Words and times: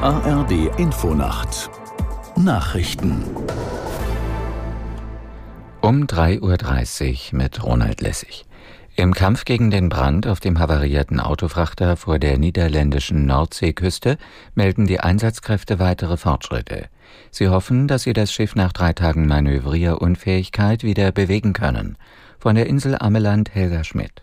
ARD 0.00 0.70
Infonacht 0.78 1.70
Nachrichten 2.36 3.24
um 5.80 6.04
3.30 6.04 7.32
Uhr 7.32 7.38
mit 7.38 7.64
Ronald 7.64 8.00
Lessig. 8.00 8.44
Im 8.94 9.12
Kampf 9.12 9.44
gegen 9.44 9.72
den 9.72 9.88
Brand 9.88 10.28
auf 10.28 10.38
dem 10.38 10.60
havarierten 10.60 11.18
Autofrachter 11.18 11.96
vor 11.96 12.20
der 12.20 12.38
niederländischen 12.38 13.26
Nordseeküste 13.26 14.18
melden 14.54 14.86
die 14.86 15.00
Einsatzkräfte 15.00 15.80
weitere 15.80 16.16
Fortschritte. 16.16 16.86
Sie 17.32 17.48
hoffen, 17.48 17.88
dass 17.88 18.04
sie 18.04 18.12
das 18.12 18.32
Schiff 18.32 18.54
nach 18.54 18.72
drei 18.72 18.92
Tagen 18.92 19.26
Manövrierunfähigkeit 19.26 20.84
wieder 20.84 21.10
bewegen 21.10 21.54
können. 21.54 21.98
Von 22.38 22.54
der 22.54 22.68
Insel 22.68 22.96
Ameland 23.00 23.52
Helga 23.52 23.82
Schmidt. 23.82 24.22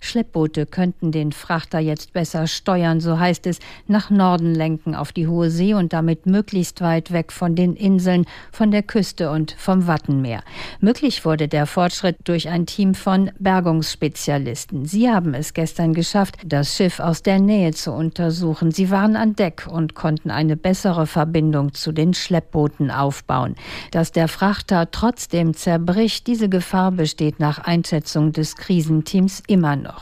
Schleppboote 0.00 0.66
könnten 0.66 1.10
den 1.10 1.32
Frachter 1.32 1.78
jetzt 1.78 2.12
besser 2.12 2.46
steuern, 2.46 3.00
so 3.00 3.18
heißt 3.18 3.46
es, 3.46 3.58
nach 3.88 4.10
Norden 4.10 4.54
lenken 4.54 4.94
auf 4.94 5.12
die 5.12 5.26
hohe 5.26 5.50
See 5.50 5.74
und 5.74 5.92
damit 5.92 6.26
möglichst 6.26 6.80
weit 6.80 7.12
weg 7.12 7.32
von 7.32 7.54
den 7.56 7.74
Inseln, 7.74 8.24
von 8.52 8.70
der 8.70 8.82
Küste 8.82 9.30
und 9.30 9.52
vom 9.58 9.86
Wattenmeer. 9.86 10.42
Möglich 10.80 11.24
wurde 11.24 11.48
der 11.48 11.66
Fortschritt 11.66 12.16
durch 12.24 12.48
ein 12.48 12.66
Team 12.66 12.94
von 12.94 13.30
Bergungsspezialisten. 13.38 14.84
Sie 14.84 15.10
haben 15.10 15.34
es 15.34 15.54
gestern 15.54 15.94
geschafft, 15.94 16.36
das 16.44 16.76
Schiff 16.76 17.00
aus 17.00 17.22
der 17.22 17.40
Nähe 17.40 17.72
zu 17.72 17.92
untersuchen. 17.92 18.70
Sie 18.70 18.90
waren 18.90 19.16
an 19.16 19.34
Deck 19.34 19.66
und 19.68 19.94
konnten 19.94 20.30
eine 20.30 20.56
bessere 20.56 21.06
Verbindung 21.06 21.74
zu 21.74 21.92
den 21.92 22.14
Schleppbooten 22.14 22.90
aufbauen. 22.90 23.56
Dass 23.90 24.12
der 24.12 24.28
Frachter 24.28 24.90
trotzdem 24.90 25.54
zerbricht, 25.54 26.26
diese 26.26 26.48
Gefahr 26.48 26.92
besteht 26.92 27.40
nach 27.40 27.58
Einschätzung 27.58 28.32
des 28.32 28.56
Krisenteams 28.56 29.42
immer 29.46 29.76
noch. 29.76 29.95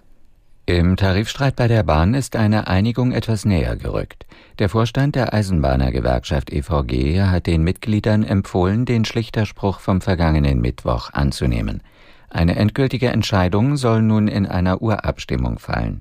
Im 0.67 0.97
Tarifstreit 0.97 1.57
bei 1.57 1.69
der 1.69 1.83
Bahn 1.83 2.15
ist 2.15 2.37
eine 2.37 2.69
Einigung 2.69 3.13
etwas 3.13 3.45
näher 3.45 3.77
gerückt. 3.77 4.25
Der 4.59 4.71
Vorstand 4.71 5.15
der 5.15 5.35
Eisenbahnergewerkschaft 5.35 6.51
EVG 6.51 7.21
hat 7.21 7.47
den 7.47 7.63
Mitgliedern 7.63 8.25
empfohlen, 8.25 8.87
den 8.87 9.05
Schlichterspruch 9.05 9.81
vom 9.81 10.01
vergangenen 10.01 10.63
Mittwoch 10.63 11.13
anzunehmen. 11.13 11.83
Eine 12.31 12.57
endgültige 12.57 13.09
Entscheidung 13.09 13.77
soll 13.77 14.01
nun 14.01 14.27
in 14.27 14.47
einer 14.47 14.81
Urabstimmung 14.81 15.59
fallen. 15.59 16.01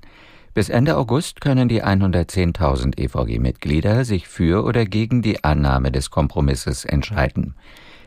Bis 0.54 0.70
Ende 0.70 0.96
August 0.96 1.42
können 1.42 1.68
die 1.68 1.84
110.000 1.84 2.98
EVG-Mitglieder 2.98 4.06
sich 4.06 4.28
für 4.28 4.64
oder 4.64 4.86
gegen 4.86 5.20
die 5.20 5.44
Annahme 5.44 5.92
des 5.92 6.10
Kompromisses 6.10 6.86
entscheiden. 6.86 7.54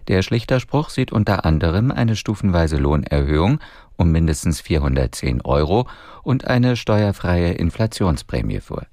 Der 0.07 0.21
Schlichterspruch 0.21 0.89
sieht 0.89 1.11
unter 1.11 1.45
anderem 1.45 1.91
eine 1.91 2.15
stufenweise 2.15 2.77
Lohnerhöhung 2.77 3.59
um 3.97 4.11
mindestens 4.11 4.61
410 4.61 5.41
Euro 5.41 5.87
und 6.23 6.45
eine 6.45 6.75
steuerfreie 6.75 7.53
Inflationsprämie 7.53 8.59
vor. 8.59 8.85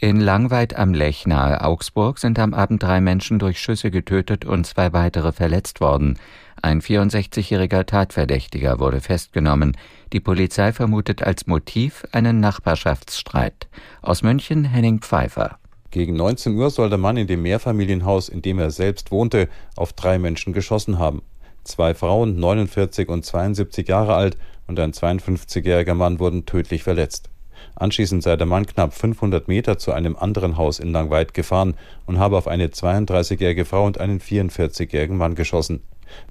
In 0.00 0.20
Langweid 0.20 0.76
am 0.76 0.94
Lech 0.94 1.26
nahe 1.26 1.60
Augsburg 1.60 2.18
sind 2.18 2.38
am 2.38 2.54
Abend 2.54 2.82
drei 2.82 3.00
Menschen 3.00 3.40
durch 3.40 3.60
Schüsse 3.60 3.90
getötet 3.90 4.44
und 4.44 4.64
zwei 4.64 4.92
weitere 4.92 5.32
verletzt 5.32 5.80
worden. 5.80 6.18
Ein 6.62 6.80
64-jähriger 6.80 7.84
Tatverdächtiger 7.84 8.78
wurde 8.78 9.00
festgenommen. 9.00 9.76
Die 10.12 10.20
Polizei 10.20 10.72
vermutet 10.72 11.24
als 11.24 11.48
Motiv 11.48 12.04
einen 12.12 12.38
Nachbarschaftsstreit. 12.38 13.68
Aus 14.00 14.22
München 14.22 14.64
Henning 14.64 15.00
Pfeiffer. 15.00 15.58
Gegen 15.90 16.16
19 16.16 16.54
Uhr 16.56 16.70
soll 16.70 16.90
der 16.90 16.98
Mann 16.98 17.16
in 17.16 17.26
dem 17.26 17.42
Mehrfamilienhaus, 17.42 18.28
in 18.28 18.42
dem 18.42 18.58
er 18.58 18.70
selbst 18.70 19.10
wohnte, 19.10 19.48
auf 19.74 19.94
drei 19.94 20.18
Menschen 20.18 20.52
geschossen 20.52 20.98
haben. 20.98 21.22
Zwei 21.64 21.94
Frauen, 21.94 22.38
49 22.38 23.08
und 23.08 23.24
72 23.24 23.88
Jahre 23.88 24.14
alt, 24.14 24.36
und 24.66 24.78
ein 24.78 24.92
52-jähriger 24.92 25.94
Mann 25.94 26.18
wurden 26.18 26.44
tödlich 26.44 26.82
verletzt. 26.82 27.30
Anschließend 27.74 28.22
sei 28.22 28.36
der 28.36 28.46
Mann 28.46 28.66
knapp 28.66 28.92
500 28.92 29.48
Meter 29.48 29.78
zu 29.78 29.92
einem 29.92 30.14
anderen 30.16 30.56
Haus 30.58 30.78
in 30.78 30.92
Langweid 30.92 31.32
gefahren 31.32 31.74
und 32.06 32.18
habe 32.18 32.36
auf 32.36 32.48
eine 32.48 32.68
32-jährige 32.68 33.64
Frau 33.64 33.86
und 33.86 33.98
einen 33.98 34.20
44-jährigen 34.20 35.16
Mann 35.16 35.34
geschossen. 35.34 35.80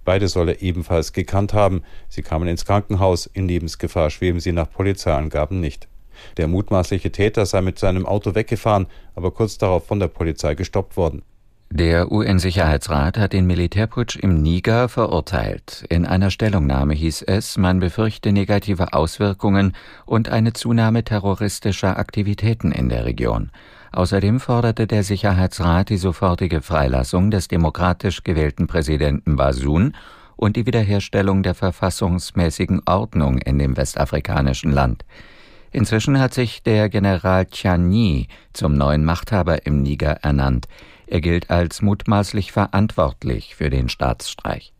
Beide 0.05 0.27
soll 0.27 0.49
er 0.49 0.61
ebenfalls 0.61 1.13
gekannt 1.13 1.53
haben. 1.53 1.83
Sie 2.09 2.21
kamen 2.21 2.47
ins 2.47 2.65
Krankenhaus. 2.65 3.27
In 3.27 3.47
Lebensgefahr 3.47 4.09
schweben 4.09 4.39
sie 4.39 4.51
nach 4.51 4.69
Polizeiangaben 4.69 5.59
nicht. 5.59 5.87
Der 6.37 6.47
mutmaßliche 6.47 7.11
Täter 7.11 7.45
sei 7.45 7.61
mit 7.61 7.79
seinem 7.79 8.05
Auto 8.05 8.35
weggefahren, 8.35 8.87
aber 9.15 9.31
kurz 9.31 9.57
darauf 9.57 9.87
von 9.87 9.99
der 9.99 10.07
Polizei 10.07 10.55
gestoppt 10.55 10.97
worden. 10.97 11.23
Der 11.69 12.13
UN-Sicherheitsrat 12.13 13.17
hat 13.17 13.33
den 13.33 13.45
Militärputsch 13.45 14.15
im 14.15 14.41
Niger 14.41 14.87
verurteilt. 14.87 15.85
In 15.89 16.05
einer 16.05 16.31
Stellungnahme 16.31 16.93
hieß 16.93 17.23
es, 17.23 17.57
man 17.57 17.79
befürchte 17.79 18.31
negative 18.31 18.93
Auswirkungen 18.93 19.73
und 20.05 20.29
eine 20.29 20.53
Zunahme 20.53 21.03
terroristischer 21.03 21.97
Aktivitäten 21.97 22.71
in 22.71 22.87
der 22.87 23.03
Region. 23.03 23.51
Außerdem 23.91 24.39
forderte 24.39 24.87
der 24.87 25.03
Sicherheitsrat 25.03 25.89
die 25.89 25.97
sofortige 25.97 26.61
Freilassung 26.61 27.31
des 27.31 27.49
demokratisch 27.49 28.23
gewählten 28.23 28.67
Präsidenten 28.67 29.35
Bazoum 29.35 29.91
und 30.37 30.55
die 30.55 30.65
Wiederherstellung 30.65 31.43
der 31.43 31.53
verfassungsmäßigen 31.53 32.83
Ordnung 32.85 33.39
in 33.39 33.59
dem 33.59 33.75
westafrikanischen 33.75 34.71
Land. 34.71 35.03
Inzwischen 35.71 36.19
hat 36.19 36.33
sich 36.33 36.63
der 36.63 36.89
General 36.89 37.45
Tchani 37.45 38.27
zum 38.53 38.73
neuen 38.73 39.03
Machthaber 39.03 39.65
im 39.65 39.81
Niger 39.81 40.19
ernannt. 40.23 40.67
Er 41.07 41.21
gilt 41.21 41.49
als 41.49 41.81
mutmaßlich 41.81 42.51
verantwortlich 42.51 43.55
für 43.55 43.69
den 43.69 43.89
Staatsstreich. 43.89 44.73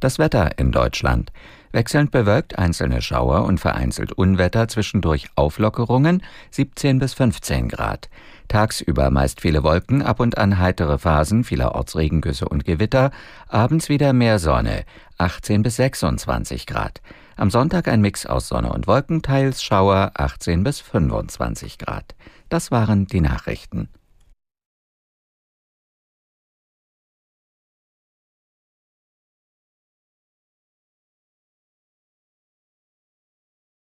Das 0.00 0.18
Wetter 0.18 0.58
in 0.58 0.72
Deutschland. 0.72 1.32
Wechselnd 1.72 2.12
bewölkt 2.12 2.58
einzelne 2.58 3.02
Schauer 3.02 3.44
und 3.44 3.58
vereinzelt 3.58 4.12
Unwetter, 4.12 4.68
zwischendurch 4.68 5.26
Auflockerungen 5.34 6.22
17 6.52 7.00
bis 7.00 7.14
15 7.14 7.68
Grad. 7.68 8.08
Tagsüber 8.46 9.10
meist 9.10 9.40
viele 9.40 9.64
Wolken, 9.64 10.02
ab 10.02 10.20
und 10.20 10.38
an 10.38 10.58
heitere 10.58 10.98
Phasen, 10.98 11.42
vielerorts 11.42 11.96
Regengüsse 11.96 12.48
und 12.48 12.64
Gewitter, 12.64 13.10
abends 13.48 13.88
wieder 13.88 14.12
mehr 14.12 14.38
Sonne 14.38 14.84
18 15.18 15.62
bis 15.62 15.76
26 15.76 16.66
Grad. 16.66 17.00
Am 17.36 17.50
Sonntag 17.50 17.88
ein 17.88 18.00
Mix 18.00 18.26
aus 18.26 18.46
Sonne 18.46 18.72
und 18.72 18.86
Wolken, 18.86 19.20
teils 19.20 19.62
Schauer 19.62 20.12
18 20.14 20.62
bis 20.62 20.80
25 20.80 21.78
Grad. 21.78 22.14
Das 22.48 22.70
waren 22.70 23.06
die 23.06 23.20
Nachrichten. 23.20 23.88